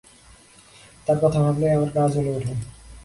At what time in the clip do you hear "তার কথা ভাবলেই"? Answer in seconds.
1.07-1.73